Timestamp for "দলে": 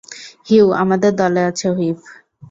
1.15-1.41